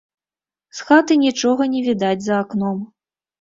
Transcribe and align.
З 0.77 0.85
хаты 0.87 1.17
нічога 1.25 1.67
не 1.75 1.83
відаць 1.89 2.23
за 2.29 2.41
акном. 2.47 2.81